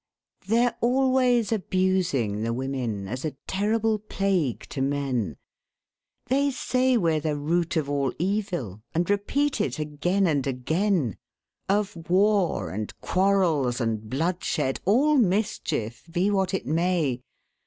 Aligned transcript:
They're 0.47 0.75
always 0.81 1.51
abusing 1.51 2.41
the 2.41 2.53
women, 2.53 3.07
As 3.07 3.23
a 3.23 3.35
terrible 3.45 3.99
plague 3.99 4.61
to 4.69 4.81
men; 4.81 5.37
They 6.25 6.49
say 6.49 6.97
we're 6.97 7.19
the 7.19 7.35
root 7.37 7.77
of 7.77 7.87
all 7.87 8.11
evil, 8.17 8.81
And 8.95 9.07
repeat 9.07 9.61
it 9.61 9.77
again 9.77 10.25
and 10.25 10.47
again 10.47 11.17
Of 11.69 11.95
war, 12.09 12.71
and 12.71 12.99
quarrels, 13.01 13.79
and 13.79 14.09
bloodshed, 14.09 14.79
All 14.85 15.17
mischief, 15.19 16.07
be 16.09 16.31
what 16.31 16.55
it 16.55 16.65
may. 16.65 17.21